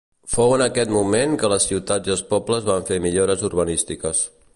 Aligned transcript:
Fou 0.35 0.51
en 0.53 0.61
aquest 0.65 0.93
moment 0.93 1.35
que 1.43 1.51
les 1.53 1.67
ciutats 1.71 2.11
i 2.11 2.13
els 2.15 2.23
pobles 2.31 2.65
van 2.71 2.87
fer 2.89 2.99
millores 3.07 3.45
urbanístiques. 3.51 4.25